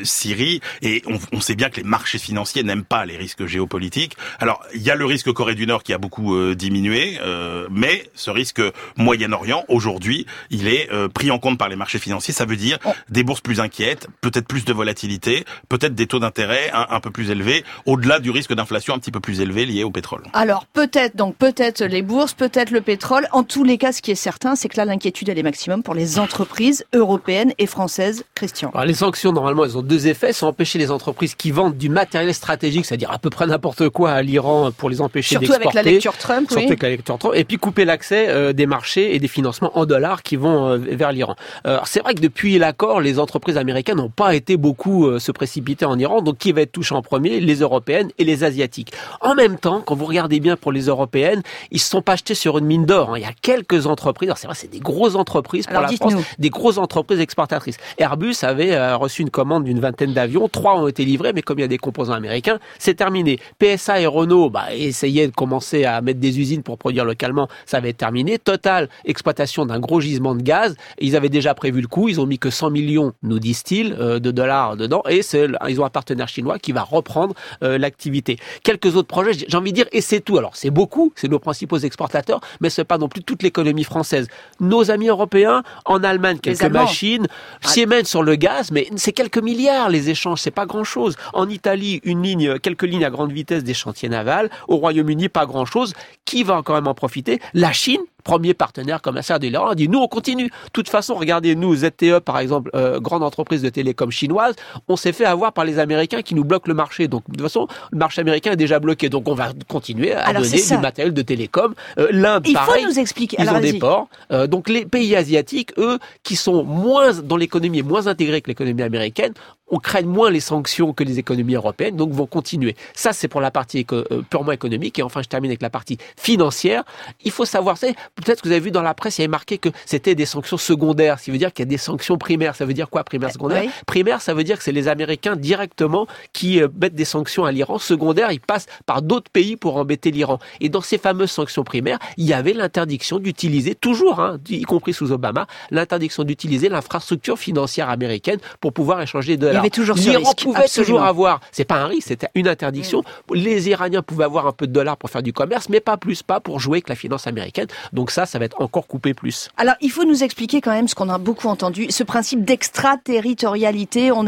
Syrie, 0.04 0.62
et 0.82 1.02
on, 1.08 1.20
on, 1.32 1.42
sait 1.42 1.56
bien 1.56 1.70
que 1.70 1.78
les 1.78 1.84
marchés 1.84 2.18
financiers 2.18 2.64
n'aiment 2.64 2.84
pas 2.84 3.06
les 3.06 3.18
risques 3.18 3.46
géopolitiques. 3.46 4.18
Alors, 4.40 4.62
il 4.74 4.82
y 4.82 4.92
a 4.92 4.96
le 4.96 5.06
risque 5.06 5.32
Corée 5.32 5.56
du 5.56 5.68
Nord 5.68 5.84
qui 5.84 5.94
a 5.94 5.98
beaucoup 5.98 6.36
euh, 6.36 6.56
diminué, 6.56 7.20
euh, 7.22 7.68
mais 7.72 8.10
ce 8.14 8.32
risque 8.32 8.62
Moyen-Orient, 8.98 9.66
aujourd'hui, 9.68 10.26
il 10.50 10.68
est 10.68 10.92
euh, 10.92 11.08
pris 11.08 11.32
en 11.32 11.40
compte 11.40 11.58
par 11.58 11.70
les 11.70 11.76
marchés 11.76 12.00
financiers. 12.00 12.34
Ça 12.34 12.46
veut 12.46 12.56
dire 12.56 12.78
oh. 12.86 12.92
des 13.10 13.24
bourses 13.24 13.42
plus 13.42 13.60
inquiètes, 13.60 14.08
peut-être 14.22 14.48
plus 14.48 14.66
de 14.66 14.74
volatilité, 14.74 15.46
peut-être 15.68 15.96
des 15.96 16.08
taux 16.08 16.20
d'intérêt 16.20 16.72
un, 16.74 16.88
un, 16.90 17.00
peu 17.00 17.12
plus 17.12 17.32
élevés, 17.32 17.64
au-delà 17.86 18.20
du 18.20 18.32
risque 18.32 18.54
d'inflation 18.54 18.94
un 18.94 19.00
petit 19.00 19.12
peu 19.12 19.20
plus 19.20 19.42
élevé 19.42 19.66
lié 19.66 19.84
au 19.84 19.92
pétrole. 19.92 20.24
Alors, 20.34 20.66
peut-être, 20.68 21.16
donc 21.16 21.36
peut-être 21.36 21.84
les 21.84 22.02
bourses, 22.02 22.34
peut-être 22.34 22.72
le 22.72 22.82
pétrole. 22.82 23.28
En 23.32 23.44
tous 23.44 23.64
les 23.64 23.78
cas, 23.78 23.92
ce 23.92 24.02
qui 24.02 24.12
est 24.12 24.16
certain, 24.16 24.56
c'est 24.56 24.70
que 24.70 24.78
là, 24.78 24.86
l'inquiétude, 24.86 25.30
elle 25.30 25.40
est 25.40 25.44
maximum 25.44 25.84
pour 25.84 25.94
les 25.94 26.20
entreprises 26.20 26.86
européennes 26.94 27.54
et 27.58 27.66
françaises. 27.66 28.24
Christian. 28.36 28.70
Alors, 28.74 28.86
les 28.86 28.99
sanctions, 29.00 29.32
normalement, 29.32 29.66
elles 29.66 29.78
ont 29.78 29.82
deux 29.82 30.08
effets. 30.08 30.34
Sont 30.34 30.50
empêcher 30.50 30.80
les 30.80 30.92
entreprises 30.92 31.36
qui 31.36 31.52
vendent 31.52 31.78
du 31.78 31.90
matériel 31.90 32.34
stratégique, 32.34 32.86
c'est-à-dire 32.86 33.12
à 33.12 33.20
peu 33.20 33.30
près 33.30 33.46
n'importe 33.46 33.90
quoi 33.90 34.12
à 34.12 34.22
l'Iran 34.22 34.72
pour 34.76 34.90
les 34.90 35.00
empêcher 35.00 35.36
d'exporter. 35.36 35.62
Surtout 35.62 35.78
avec 35.78 35.86
la 35.86 35.92
lecture 35.92 36.18
Trump, 36.18 36.50
Surtout 36.50 36.62
oui. 36.62 36.68
avec 36.68 36.82
la 36.82 36.90
lecture 36.90 37.18
Trump. 37.18 37.36
Et 37.36 37.44
puis 37.46 37.58
couper 37.58 37.86
l'accès 37.86 38.28
euh, 38.30 38.52
des 38.52 38.66
marchés 38.66 39.16
et 39.16 39.20
des 39.20 39.28
financements 39.28 39.78
en 39.78 39.86
dollars 39.86 40.24
qui 40.24 40.36
vont 40.36 40.68
euh, 40.68 40.78
vers 40.78 41.12
l'Iran. 41.12 41.36
Euh, 41.68 41.80
c'est 41.86 42.02
vrai 42.02 42.14
que 42.16 42.22
depuis 42.22 42.58
l'accord, 42.58 43.00
les 43.00 43.20
entreprises 43.20 43.58
américaines 43.58 43.98
n'ont 43.98 44.10
pas 44.10 44.36
été 44.36 44.58
beaucoup 44.58 45.20
se 45.20 45.32
précipiter 45.32 45.86
en 45.86 45.98
Iran. 45.98 46.22
Donc 46.22 46.38
qui 46.38 46.52
va 46.52 46.62
être 46.62 46.72
touché 46.72 46.96
en 46.96 47.02
premier? 47.02 47.40
Les 47.40 47.60
européennes 47.60 48.10
et 48.18 48.24
les 48.24 48.44
asiatiques. 48.44 48.92
En 49.22 49.36
même 49.36 49.58
temps, 49.58 49.82
quand 49.86 49.96
vous 49.96 50.06
regardez 50.06 50.40
bien 50.40 50.56
pour 50.58 50.72
les 50.72 50.88
européennes, 50.88 51.42
ils 51.72 51.80
se 51.80 51.90
sont 51.90 52.02
pas 52.02 52.14
achetés 52.14 52.36
sur 52.36 52.58
une 52.58 52.66
mine 52.66 52.86
d'or. 52.86 53.12
Hein. 53.12 53.18
Il 53.18 53.22
y 53.22 53.26
a 53.26 53.34
quelques 53.42 53.86
entreprises. 53.88 54.32
C'est 54.36 54.48
vrai, 54.48 54.56
c'est 54.56 54.72
des 54.72 54.80
grosses 54.80 55.16
entreprises 55.16 55.68
pour 55.68 55.78
Alors, 55.78 55.90
la 55.90 55.96
France, 55.96 56.14
des 56.38 56.50
grosses 56.50 56.78
entreprises 56.78 57.20
exportatrices. 57.20 57.78
Airbus 57.98 58.36
avait 58.42 58.72
a 58.94 58.96
reçu 58.96 59.22
une 59.22 59.30
commande 59.30 59.64
d'une 59.64 59.80
vingtaine 59.80 60.14
d'avions. 60.14 60.48
Trois 60.48 60.76
ont 60.76 60.88
été 60.88 61.06
livrés, 61.06 61.34
mais 61.34 61.42
comme 61.42 61.60
il 61.60 61.62
y 61.62 61.66
a 61.66 61.70
des 61.70 61.78
composants 61.78 62.14
américains, 62.14 62.60
c'est 62.78 62.96
terminé. 62.96 63.40
PSA 63.60 64.02
et 64.02 64.06
Renault 64.06 64.50
bah, 64.50 64.74
essayaient 64.74 65.28
de 65.28 65.34
commencer 65.34 65.86
à 65.86 66.02
mettre 66.02 66.20
des 66.20 66.40
usines 66.40 66.64
pour 66.64 66.78
produire 66.78 67.06
localement. 67.06 67.48
Ça 67.66 67.80
va 67.80 67.88
être 67.88 67.98
terminé. 67.98 68.40
Total, 68.40 68.90
exploitation 69.06 69.66
d'un 69.66 69.80
gros 69.80 70.02
gisement 70.02 70.36
de 70.36 70.42
gaz. 70.42 70.76
Ils 71.00 71.16
avaient 71.16 71.30
déjà 71.30 71.54
prévu 71.54 71.82
le 71.82 71.88
coup. 71.88 72.10
Ils 72.10 72.20
ont 72.20 72.26
mis 72.26 72.40
que 72.40 72.50
100 72.50 72.72
millions, 72.72 73.14
nous 73.24 73.40
disent-ils, 73.40 73.96
euh, 74.00 74.20
de 74.20 74.32
dollars 74.32 74.78
dedans. 74.78 75.04
Et 75.10 75.22
ils 75.68 75.82
ont 75.82 75.86
un 75.86 75.90
partenaire 75.90 76.28
chinois 76.28 76.60
qui 76.60 76.72
va 76.72 76.84
reprendre 76.84 77.36
euh, 77.64 77.78
l'activité. 77.78 78.38
Quelques 78.64 78.96
autres 78.96 79.08
projets, 79.08 79.32
j'ai 79.34 79.58
envie 79.58 79.72
de 79.72 79.76
dire, 79.76 79.88
et 79.92 80.02
c'est 80.02 80.22
tout. 80.22 80.38
Alors, 80.38 80.56
c'est 80.56 80.70
beaucoup. 80.70 81.14
C'est 81.16 81.28
nos 81.28 81.40
principaux 81.40 81.78
exportateurs, 81.78 82.42
mais 82.62 82.70
c'est 82.70 82.84
pas 82.84 82.98
non 82.98 83.08
plus 83.08 83.24
toute 83.24 83.44
l'économie 83.44 83.84
française. 83.84 84.28
Nos 84.60 84.92
amis 84.92 85.08
européens, 85.08 85.64
en 85.86 86.04
Allemagne, 86.04 86.40
quelques 86.40 86.64
machines. 86.64 87.28
Ah. 87.64 87.68
Siemens 87.68 88.06
sur 88.06 88.24
le 88.24 88.36
gaz, 88.36 88.72
mais 88.72 88.79
c'est 88.96 89.14
quelques 89.14 89.38
milliards 89.38 89.90
les 89.90 90.10
échanges, 90.10 90.40
c'est 90.42 90.52
pas 90.52 90.66
grand 90.66 90.84
chose. 90.84 91.16
En 91.34 91.50
Italie, 91.50 92.02
une 92.04 92.24
ligne, 92.24 92.60
quelques 92.60 92.84
lignes 92.84 93.06
à 93.06 93.10
grande 93.10 93.32
vitesse 93.32 93.64
des 93.64 93.74
chantiers 93.74 94.10
navals. 94.10 94.50
Au 94.68 94.78
Royaume-Uni, 94.78 95.30
pas 95.30 95.46
grand 95.46 95.66
chose. 95.66 95.94
Qui 96.26 96.44
va 96.44 96.62
quand 96.64 96.74
même 96.74 96.88
en 96.88 96.94
profiter? 96.94 97.40
La 97.54 97.72
Chine, 97.72 98.02
premier 98.24 98.54
partenaire 98.54 99.02
commercial 99.02 99.40
de 99.40 99.48
l'Iran, 99.48 99.74
dit 99.76 99.88
nous 99.88 100.00
on 100.00 100.08
continue. 100.08 100.46
De 100.46 100.72
toute 100.74 100.90
façon, 100.90 101.16
regardez 101.16 101.56
nous 101.56 101.76
ZTE 101.76 102.20
par 102.20 102.40
exemple, 102.40 102.70
euh, 102.76 103.00
grande 103.00 103.24
entreprise 103.24 103.62
de 103.62 103.70
télécom 103.70 104.12
chinoise, 104.12 104.56
on 104.88 104.96
s'est 104.96 105.14
fait 105.14 105.26
avoir 105.26 105.54
par 105.54 105.66
les 105.66 105.80
Américains 105.80 106.22
qui 106.22 106.36
nous 106.36 106.44
bloquent 106.44 106.68
le 106.68 106.74
marché. 106.74 107.08
Donc 107.08 107.24
de 107.28 107.34
toute 107.34 107.42
façon, 107.42 107.68
le 107.92 107.98
marché 107.98 108.22
américain 108.22 108.52
est 108.52 108.58
déjà 108.58 108.80
bloqué. 108.80 109.10
Donc 109.10 109.28
on 109.28 109.34
va 109.36 109.52
continuer 109.68 110.14
à 110.14 110.34
donner 110.34 110.62
du 110.62 110.78
matériel 110.78 111.14
de 111.14 111.22
télécom. 111.22 111.74
Euh, 111.98 112.08
L'Inde, 112.12 112.44
Il 112.48 112.58
faut 112.58 112.82
nous 112.84 113.00
expliquer. 113.00 113.38
Ils 113.40 113.50
ont 113.50 113.60
des 113.60 113.74
ports. 113.74 114.08
Euh, 114.32 114.48
donc 114.48 114.70
les 114.70 114.86
pays 114.86 115.16
asiatiques, 115.16 115.72
eux, 115.78 116.00
qui 116.24 116.36
sont 116.36 116.64
moins 116.64 117.14
dans 117.14 117.38
l'économie 117.38 117.80
est 117.80 117.84
moins 117.84 118.08
intégrée 118.08 118.42
que 118.42 118.48
l'économie 118.48 118.84
américaine, 118.84 119.34
on 119.70 119.78
craigne 119.78 120.08
moins 120.08 120.30
les 120.30 120.40
sanctions 120.40 120.94
que 120.94 121.04
les 121.04 121.20
économies 121.20 121.56
européennes, 121.56 121.96
donc 121.96 122.12
vont 122.12 122.26
continuer. 122.26 122.76
Ça, 122.94 123.14
c'est 123.14 123.28
pour 123.28 123.42
la 123.42 123.52
partie 123.52 123.86
purement 124.30 124.52
économique. 124.52 125.00
Et 125.00 125.04
enfin, 125.04 125.22
je 125.22 125.28
termine 125.28 125.52
avec 125.52 125.62
la 125.62 125.70
partie 125.70 125.98
financière. 126.18 126.84
Il 127.24 127.32
faut 127.32 127.46
savoir, 127.46 127.78
peut-être 127.80 128.42
que 128.42 128.48
vous 128.48 128.52
avez 128.52 128.62
vu 128.62 128.72
dans 128.72 128.82
la 128.82 128.94
presse, 128.94 129.18
il 129.18 129.22
y 129.22 129.24
avait 129.24 129.32
marqué 129.32 129.58
que 129.58 129.70
c'était 129.86 130.16
des 130.16 130.26
sanctions 130.26 130.58
secondaires, 130.58 131.20
ce 131.20 131.26
qui 131.26 131.32
veut 131.32 131.38
dire 131.38 131.54
qu'il 131.54 131.64
y 131.64 131.68
a 131.68 131.70
des 131.70 131.78
sanctions 131.78 132.18
primaires. 132.18 132.56
Ça 132.56 132.66
veut 132.66 132.74
dire 132.74 132.90
quoi, 132.90 133.04
primaire, 133.04 133.32
secondaire 133.32 133.70
Primaire, 133.86 134.22
ça 134.22 134.34
veut 134.34 134.44
dire 134.44 134.58
que 134.58 134.64
c'est 134.64 134.72
les 134.72 134.88
Américains 134.88 135.36
directement 135.36 136.08
qui 136.34 136.62
euh, 136.62 136.68
mettent 136.82 136.96
des 136.96 137.06
sanctions 137.06 137.46
à 137.46 137.52
l'Iran. 137.52 137.80
Secondaire, 137.80 138.32
ils 138.32 138.40
passent 138.40 138.68
par 138.86 139.02
d'autres 139.02 139.32
pays 139.32 139.56
pour 139.56 139.78
embêter 139.78 140.12
l'Iran. 140.12 140.40
Et 140.60 140.70
dans 140.70 140.82
ces 140.82 140.98
fameuses 140.98 141.32
sanctions 141.32 141.64
primaires, 141.64 142.00
il 142.18 142.26
y 142.26 142.34
avait 142.34 142.54
l'interdiction 142.54 143.20
d'utiliser, 143.20 143.76
toujours, 143.76 144.20
hein, 144.20 144.38
y 144.50 144.64
compris 144.64 144.94
sous 144.94 145.12
Obama, 145.12 145.48
l'interdiction 145.72 146.24
d'utiliser 146.24 146.70
l'infrastructure 146.70 147.38
financière 147.38 147.90
américaine 147.90 148.40
pour 148.60 148.74
pouvoir 148.74 149.02
échanger 149.02 149.38
de 149.38 149.42
dollars. 149.42 149.59
Il 149.60 149.64
y 149.64 149.68
avait 149.68 149.70
toujours 149.70 149.96
L'Iran 149.96 150.34
pouvait 150.34 150.68
toujours 150.68 151.04
avoir, 151.04 151.40
c'est 151.52 151.66
pas 151.66 151.76
un 151.76 151.88
risque, 151.88 152.08
c'était 152.10 152.30
une 152.36 152.48
interdiction. 152.48 153.02
Mm. 153.30 153.36
Les 153.36 153.70
Iraniens 153.70 154.02
pouvaient 154.02 154.24
avoir 154.24 154.48
un 154.48 154.52
peu 154.52 154.68
de 154.68 154.72
dollars 154.72 154.98
pour 154.98 155.10
faire 155.10 155.24
du 155.24 155.34
commerce, 155.34 155.70
mais 155.70 155.80
pas 155.80 155.98
plus, 155.98 156.24
pas 156.24 156.40
pour 156.40 156.60
jouer 156.60 156.78
avec 156.78 156.90
la 156.90 156.96
finance 156.96 157.28
américaine. 157.28 157.68
Donc 157.94 158.12
ça, 158.12 158.26
ça 158.26 158.40
va 158.40 158.46
être 158.46 158.62
encore 158.62 158.88
coupé 158.88 159.14
plus. 159.14 159.50
Alors, 159.58 159.76
il 159.82 159.92
faut 159.92 160.06
nous 160.06 160.24
expliquer 160.24 160.62
quand 160.62 160.72
même 160.72 160.88
ce 160.88 160.96
qu'on 160.96 161.10
a 161.10 161.18
beaucoup 161.18 161.48
entendu, 161.48 161.88
ce 161.90 162.04
principe 162.04 162.46
d'extraterritorialité. 162.46 164.12
On... 164.12 164.26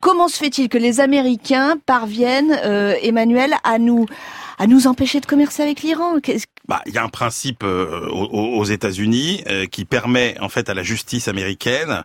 Comment 0.00 0.28
se 0.28 0.36
fait-il 0.36 0.68
que 0.68 0.78
les 0.78 1.00
Américains 1.00 1.76
parviennent, 1.86 2.58
euh, 2.64 2.94
Emmanuel, 3.02 3.54
à 3.64 3.78
nous 3.78 4.06
à 4.58 4.66
nous 4.66 4.86
empêcher 4.86 5.20
de 5.20 5.26
commercer 5.26 5.62
avec 5.62 5.82
l'Iran. 5.82 6.14
Bah, 6.68 6.80
il 6.86 6.94
y 6.94 6.98
a 6.98 7.02
un 7.02 7.08
principe 7.08 7.64
euh, 7.64 8.08
aux, 8.08 8.64
États-Unis 8.64 9.42
euh, 9.48 9.66
qui 9.66 9.84
permet 9.84 10.36
en 10.40 10.48
fait 10.48 10.68
à 10.68 10.74
la 10.74 10.82
justice 10.82 11.26
américaine 11.26 12.04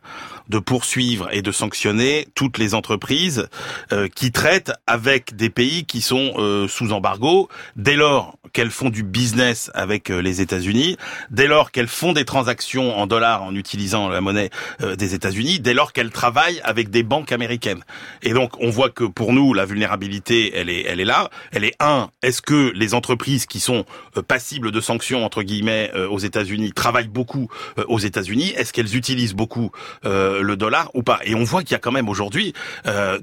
de 0.50 0.60
poursuivre 0.60 1.30
et 1.32 1.42
de 1.42 1.52
sanctionner 1.52 2.28
toutes 2.34 2.58
les 2.58 2.74
entreprises 2.74 3.48
euh, 3.92 4.08
qui 4.08 4.32
traitent 4.32 4.72
avec 4.88 5.36
des 5.36 5.50
pays 5.50 5.86
qui 5.86 6.02
sont 6.02 6.34
sous 6.68 6.92
embargo. 6.92 7.50
Dès 7.76 7.96
lors 7.96 8.38
qu'elles 8.54 8.72
font 8.72 8.90
du 8.90 9.04
business 9.04 9.70
avec 9.74 10.10
les 10.10 10.42
États-Unis, 10.42 10.98
dès 11.30 11.48
lors 11.48 11.72
qu'elles 11.72 11.88
font 11.88 12.14
des 12.14 12.26
transactions 12.26 12.98
en 12.98 13.08
dollars 13.08 13.44
en 13.44 13.54
utilisant 13.56 14.10
la 14.10 14.22
monnaie 14.22 14.50
des 14.80 15.14
États-Unis, 15.14 15.60
dès 15.60 15.74
lors 15.74 15.94
qu'elles 15.94 16.12
travaillent 16.12 16.62
avec 16.64 16.90
des 16.90 17.04
banques 17.04 17.32
américaines. 17.32 17.84
Et 18.24 18.34
donc 18.34 18.60
on 18.60 18.70
voit 18.70 18.90
que 18.90 19.04
pour 19.04 19.34
nous 19.34 19.54
la 19.54 19.66
vulnérabilité 19.66 20.54
elle 20.56 20.70
est 20.70 20.84
elle 20.84 21.00
est 21.00 21.06
là, 21.06 21.30
elle 21.52 21.64
est 21.64 21.76
un 21.80 22.10
est-ce 22.38 22.44
que 22.44 22.72
les 22.76 22.94
entreprises 22.94 23.48
qui 23.48 23.60
sont 23.60 23.84
passives 24.28 24.62
de 24.62 24.82
sanctions 24.82 25.26
entre 25.26 25.42
guillemets 25.42 25.90
euh, 25.96 26.08
aux 26.08 26.20
États-Unis 26.20 26.72
travaillent 26.72 27.08
beaucoup 27.08 27.50
euh, 27.80 27.84
aux 27.88 27.98
États-Unis 27.98 28.54
Est-ce 28.56 28.74
qu'elles 28.74 28.96
utilisent 28.96 29.34
beaucoup 29.34 29.72
euh, 30.06 30.44
le 30.44 30.56
dollar 30.56 30.92
ou 30.94 31.02
pas? 31.02 31.20
Et 31.24 31.34
on 31.34 31.44
voit 31.44 31.64
qu'il 31.64 31.72
y 31.72 31.76
a 31.76 31.80
quand 31.80 31.92
même 31.92 32.10
aujourd'hui 32.10 32.54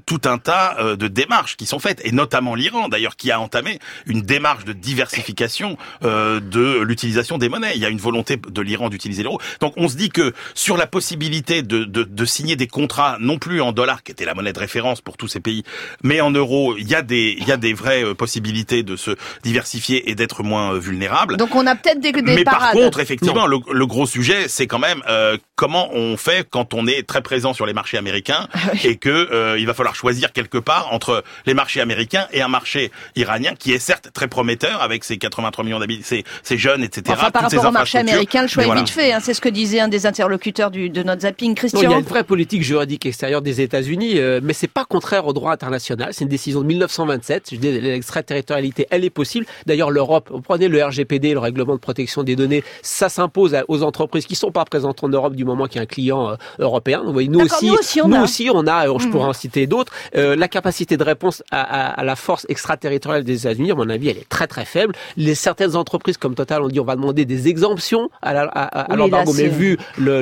tout 0.05 0.21
un 0.25 0.37
tas 0.37 0.95
de 0.95 1.07
démarches 1.07 1.55
qui 1.55 1.65
sont 1.65 1.79
faites, 1.79 2.01
et 2.03 2.11
notamment 2.11 2.55
l'Iran 2.55 2.89
d'ailleurs 2.89 3.15
qui 3.15 3.31
a 3.31 3.39
entamé 3.39 3.79
une 4.05 4.21
démarche 4.21 4.65
de 4.65 4.73
diversification 4.73 5.77
de 6.01 6.81
l'utilisation 6.81 7.37
des 7.37 7.49
monnaies. 7.49 7.73
Il 7.75 7.81
y 7.81 7.85
a 7.85 7.89
une 7.89 7.99
volonté 7.99 8.37
de 8.37 8.61
l'Iran 8.61 8.89
d'utiliser 8.89 9.23
l'euro. 9.23 9.39
Donc 9.61 9.73
on 9.77 9.87
se 9.87 9.95
dit 9.95 10.09
que 10.09 10.33
sur 10.53 10.77
la 10.77 10.87
possibilité 10.87 11.61
de, 11.61 11.83
de, 11.83 12.03
de, 12.03 12.25
signer 12.25 12.55
des 12.55 12.67
contrats 12.67 13.17
non 13.19 13.37
plus 13.37 13.61
en 13.61 13.71
dollars, 13.71 14.03
qui 14.03 14.11
était 14.11 14.25
la 14.25 14.33
monnaie 14.33 14.53
de 14.53 14.59
référence 14.59 15.01
pour 15.01 15.17
tous 15.17 15.27
ces 15.27 15.39
pays, 15.39 15.63
mais 16.03 16.21
en 16.21 16.31
euros, 16.31 16.75
il 16.77 16.87
y 16.87 16.95
a 16.95 17.01
des 17.01 17.35
il 17.39 17.47
y 17.47 17.51
a 17.51 17.57
des 17.57 17.73
vraies 17.73 18.15
possibilités 18.15 18.83
de 18.83 18.95
se 19.05 19.15
diversifier 19.43 20.09
et 20.09 20.15
d'être 20.15 20.43
moins 20.43 20.77
vulnérable. 20.77 21.37
Donc 21.37 21.55
on 21.55 21.65
a 21.67 21.75
peut-être 21.75 21.99
des, 21.99 22.11
des 22.11 22.21
Mais 22.21 22.43
par 22.43 22.71
contre, 22.71 22.99
effectivement, 22.99 23.47
le, 23.47 23.85
gros 23.85 24.05
sujet, 24.05 24.47
c'est 24.47 24.67
quand 24.67 24.79
même 24.79 25.01
euh, 25.07 25.37
comment 25.55 25.89
on 25.93 26.17
fait 26.17 26.47
quand 26.49 26.73
on 26.73 26.87
est 26.87 27.05
très 27.07 27.21
présent 27.21 27.53
sur 27.53 27.65
les 27.65 27.73
marchés 27.73 27.97
américains 27.97 28.47
ah 28.53 28.71
et 28.83 28.97
que 28.97 29.09
euh, 29.09 29.59
il 29.59 29.67
va 29.67 29.73
falloir 29.73 29.95
choisir 29.95 30.31
quelque 30.31 30.57
part 30.57 30.91
entre 30.91 31.23
les 31.45 31.53
marchés 31.53 31.81
américains 31.81 32.27
et 32.31 32.41
un 32.41 32.47
marché 32.47 32.91
iranien 33.15 33.53
qui 33.57 33.73
est 33.73 33.79
certes 33.79 34.09
très 34.13 34.27
prometteur 34.27 34.81
avec 34.81 35.03
ses 35.03 35.17
83 35.17 35.63
millions 35.63 35.79
d'habitants, 35.79 36.05
ses, 36.43 36.57
jeunes, 36.57 36.83
etc. 36.83 37.03
Enfin, 37.09 37.31
par 37.31 37.43
rapport 37.43 37.65
au 37.65 37.71
marché 37.71 37.97
américain, 37.99 38.41
le 38.41 38.47
choix 38.47 38.65
est 38.65 38.75
vite 38.75 38.89
fait. 38.89 39.13
Hein, 39.13 39.19
c'est 39.21 39.33
ce 39.33 39.41
que 39.41 39.49
disait 39.49 39.79
un 39.79 39.87
des 39.87 40.05
interlocuteurs 40.05 40.71
du, 40.71 40.89
de 40.89 41.03
notre 41.03 41.21
zapping, 41.21 41.55
Christian. 41.55 41.81
il 41.81 41.89
y 41.89 41.93
a 41.93 41.97
une 41.97 42.05
vraie 42.05 42.23
politique 42.23 42.63
juridique 42.63 43.05
extérieure 43.05 43.41
des 43.41 43.61
États-Unis, 43.61 44.19
euh, 44.19 44.39
mais 44.43 44.53
c'est 44.53 44.67
pas 44.67 44.85
contraire 44.85 45.27
au 45.27 45.33
droit 45.33 45.51
international. 45.51 46.09
C'est 46.11 46.23
une 46.23 46.29
décision 46.29 46.61
de 46.61 46.67
1927. 46.67 47.51
L'extraterritorialité, 47.61 48.87
elle 48.95 49.05
est 49.05 49.09
possible. 49.09 49.45
D'ailleurs, 49.65 49.91
l'Europe, 49.91 50.29
vous 50.31 50.41
prenez 50.41 50.67
le 50.67 50.83
RGP 50.83 51.15
le 51.33 51.39
règlement 51.39 51.73
de 51.73 51.79
protection 51.79 52.23
des 52.23 52.35
données, 52.35 52.63
ça 52.81 53.09
s'impose 53.09 53.55
aux 53.67 53.83
entreprises 53.83 54.25
qui 54.25 54.35
sont 54.35 54.51
pas 54.51 54.65
présentes 54.65 55.03
en 55.03 55.09
Europe 55.09 55.35
du 55.35 55.45
moment 55.45 55.67
qu'il 55.67 55.77
y 55.77 55.79
a 55.79 55.83
un 55.83 55.87
client 55.87 56.29
euh, 56.29 56.35
européen. 56.59 57.03
nous 57.05 57.39
aussi, 57.39 57.67
nous 57.67 57.73
aussi, 57.73 58.01
on, 58.01 58.07
nous 58.07 58.15
a. 58.15 58.23
aussi 58.23 58.49
on 58.53 58.67
a, 58.67 58.85
je 58.85 59.07
pourrais 59.07 59.25
hmm. 59.25 59.29
en 59.29 59.33
citer 59.33 59.67
d'autres, 59.67 59.91
euh, 60.15 60.35
la 60.35 60.47
capacité 60.47 60.97
de 60.97 61.03
réponse 61.03 61.43
à, 61.51 62.03
la 62.03 62.15
force 62.15 62.45
extraterritoriale 62.49 63.23
des 63.23 63.41
États-Unis, 63.41 63.71
à 63.71 63.75
mon 63.75 63.89
avis, 63.89 64.09
elle 64.09 64.17
est 64.17 64.29
très 64.29 64.47
très 64.47 64.65
faible. 64.65 64.93
Les 65.17 65.35
certaines 65.35 65.75
entreprises 65.75 66.17
comme 66.17 66.35
Total 66.35 66.61
ont 66.61 66.67
dit 66.67 66.79
on 66.79 66.85
va 66.85 66.95
demander 66.95 67.25
des 67.25 67.47
exemptions 67.47 68.09
à 68.21 68.95
l'embargo, 68.95 69.33
mais 69.35 69.47
vu 69.47 69.77
le, 69.97 70.21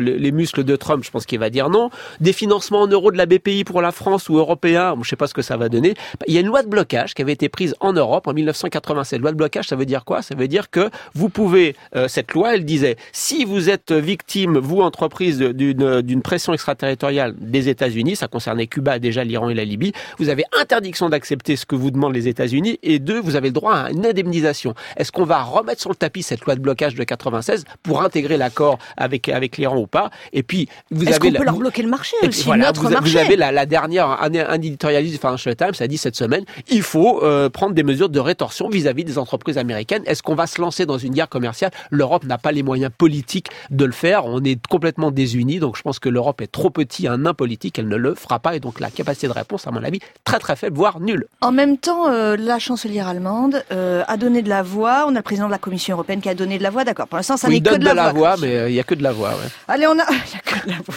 les 0.00 0.32
muscles 0.32 0.64
de 0.64 0.76
Trump, 0.76 1.04
je 1.04 1.10
pense 1.10 1.26
qu'il 1.26 1.38
va 1.38 1.50
dire 1.50 1.70
non. 1.70 1.90
Des 2.20 2.32
financements 2.32 2.82
en 2.82 2.86
euros 2.86 3.12
de 3.12 3.16
la 3.16 3.26
BPI 3.26 3.64
pour 3.64 3.82
la 3.82 3.92
France 3.92 4.28
ou 4.28 4.36
européens, 4.36 4.94
je 5.02 5.08
sais 5.08 5.16
pas 5.16 5.26
ce 5.26 5.34
que 5.34 5.42
ça 5.42 5.56
va 5.56 5.68
donner. 5.68 5.94
Il 6.26 6.34
y 6.34 6.38
a 6.38 6.40
une 6.40 6.46
loi 6.46 6.62
de 6.62 6.68
blocage 6.68 7.14
qui 7.14 7.22
avait 7.22 7.32
été 7.32 7.48
prise 7.48 7.74
en 7.80 7.92
Europe 7.92 8.11
en 8.26 8.32
1987. 8.32 9.20
Loi 9.20 9.32
de 9.32 9.36
blocage, 9.36 9.68
ça 9.68 9.76
veut 9.76 9.86
dire 9.86 10.04
quoi? 10.04 10.22
Ça 10.22 10.34
veut 10.34 10.48
dire 10.48 10.70
que 10.70 10.90
vous 11.14 11.28
pouvez, 11.28 11.76
euh, 11.96 12.08
cette 12.08 12.32
loi, 12.32 12.54
elle 12.54 12.64
disait, 12.64 12.96
si 13.12 13.44
vous 13.44 13.70
êtes 13.70 13.92
victime, 13.92 14.58
vous, 14.58 14.80
entreprise, 14.80 15.38
d'une 15.38 16.22
pression 16.22 16.52
extraterritoriale 16.52 17.34
des 17.38 17.68
États-Unis, 17.68 18.16
ça 18.16 18.28
concernait 18.28 18.66
Cuba, 18.66 18.98
déjà 18.98 19.24
l'Iran 19.24 19.48
et 19.48 19.54
la 19.54 19.64
Libye, 19.64 19.92
vous 20.18 20.28
avez 20.28 20.44
interdiction 20.60 21.08
d'accepter 21.08 21.56
ce 21.56 21.66
que 21.66 21.74
vous 21.74 21.90
demandent 21.90 22.14
les 22.14 22.28
États-Unis, 22.28 22.78
et 22.82 22.98
deux, 22.98 23.20
vous 23.20 23.36
avez 23.36 23.48
le 23.48 23.54
droit 23.54 23.74
à 23.74 23.90
une 23.90 24.06
indemnisation. 24.06 24.74
Est-ce 24.96 25.12
qu'on 25.12 25.24
va 25.24 25.42
remettre 25.42 25.80
sur 25.80 25.90
le 25.90 25.96
tapis 25.96 26.22
cette 26.22 26.42
loi 26.42 26.54
de 26.54 26.60
blocage 26.60 26.94
de 26.94 27.04
96 27.04 27.64
pour 27.82 28.02
intégrer 28.02 28.36
l'accord 28.36 28.78
avec, 28.96 29.28
avec 29.28 29.56
l'Iran 29.56 29.78
ou 29.78 29.86
pas? 29.86 30.10
Et 30.32 30.42
puis, 30.42 30.68
vous 30.90 31.08
avez... 31.08 31.18
Qu'on 31.18 31.38
peut 31.38 31.44
leur 31.44 31.56
bloquer 31.56 31.82
le 31.82 31.88
marché 31.88 32.16
aussi, 32.26 32.48
notre 32.50 32.82
vous, 32.82 32.90
marché 32.90 33.10
Vous 33.10 33.16
avez 33.16 33.36
la, 33.36 33.66
dernière, 33.66 34.08
un, 34.22 34.32
éditorialiste 34.54 35.14
du 35.14 35.20
Financial 35.20 35.54
Times 35.54 35.72
a 35.80 35.86
dit 35.86 35.98
cette 35.98 36.16
semaine, 36.16 36.44
il 36.68 36.82
faut 36.82 37.22
euh, 37.22 37.48
prendre 37.48 37.74
des 37.74 37.82
mesures 37.82 38.01
de 38.10 38.20
rétorsion 38.20 38.68
vis-à-vis 38.68 39.04
des 39.04 39.18
entreprises 39.18 39.58
américaines. 39.58 40.02
Est-ce 40.06 40.22
qu'on 40.22 40.34
va 40.34 40.46
se 40.46 40.60
lancer 40.60 40.86
dans 40.86 40.98
une 40.98 41.12
guerre 41.12 41.28
commerciale? 41.28 41.70
L'Europe 41.90 42.24
n'a 42.24 42.38
pas 42.38 42.52
les 42.52 42.62
moyens 42.62 42.92
politiques 42.96 43.48
de 43.70 43.84
le 43.84 43.92
faire. 43.92 44.26
On 44.26 44.42
est 44.42 44.58
complètement 44.66 45.10
désunis. 45.10 45.58
Donc 45.58 45.76
je 45.76 45.82
pense 45.82 45.98
que 45.98 46.08
l'Europe 46.08 46.40
est 46.40 46.50
trop 46.50 46.70
petit, 46.70 47.06
un 47.06 47.18
nain 47.18 47.34
politique. 47.34 47.78
Elle 47.78 47.88
ne 47.88 47.96
le 47.96 48.14
fera 48.14 48.38
pas. 48.38 48.56
Et 48.56 48.60
donc 48.60 48.80
la 48.80 48.90
capacité 48.90 49.26
de 49.28 49.32
réponse, 49.32 49.66
à 49.66 49.70
mon 49.70 49.82
avis, 49.82 50.00
très 50.24 50.38
très 50.38 50.56
faible, 50.56 50.76
voire 50.76 51.00
nulle. 51.00 51.26
En 51.40 51.52
même 51.52 51.78
temps, 51.78 52.08
euh, 52.08 52.36
la 52.36 52.58
chancelière 52.58 53.08
allemande 53.08 53.64
euh, 53.72 54.02
a 54.06 54.16
donné 54.16 54.42
de 54.42 54.48
la 54.48 54.62
voix. 54.62 55.04
On 55.06 55.14
a 55.14 55.18
le 55.18 55.22
président 55.22 55.46
de 55.46 55.52
la 55.52 55.58
Commission 55.58 55.94
européenne 55.94 56.20
qui 56.20 56.28
a 56.28 56.34
donné 56.34 56.58
de 56.58 56.62
la 56.62 56.70
voix. 56.70 56.84
D'accord. 56.84 57.08
Pour 57.08 57.16
l'instant, 57.16 57.36
ça 57.36 57.48
n'est 57.48 57.60
que 57.60 57.76
de 57.76 57.84
la, 57.84 58.12
voix. 58.12 58.36
mais 58.40 58.56
euh, 58.56 58.68
il 58.68 58.72
n'y 58.72 58.80
a 58.80 58.84
que 58.84 58.94
de 58.94 59.02
la 59.02 59.12
voix. 59.12 59.32
Allez, 59.68 59.86
on 59.86 59.98
a. 59.98 60.04
Il 60.12 60.30
n'y 60.30 60.36
a 60.36 60.40
que 60.40 60.66
de 60.66 60.70
la 60.70 60.76
voix. 60.86 60.96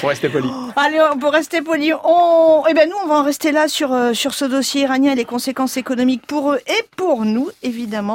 Pour 0.00 0.08
rester 0.08 0.28
poli. 0.28 0.48
Allez, 0.76 1.00
pour 1.20 1.32
rester 1.32 1.62
poli, 1.62 1.92
on, 2.04 2.64
eh 2.68 2.74
ben 2.74 2.88
nous, 2.88 2.96
on 3.04 3.06
va 3.06 3.16
en 3.16 3.22
rester 3.22 3.52
là 3.52 3.68
sur 3.68 3.94
sur 4.14 4.34
ce 4.34 4.44
dossier 4.44 4.82
iranien 4.82 5.12
et 5.12 5.14
les 5.14 5.24
conséquences 5.24 5.76
économiques 5.76 6.26
pour 6.26 6.52
eux 6.52 6.60
et 6.66 6.82
pour 6.96 7.24
nous, 7.24 7.50
évidemment. 7.62 8.12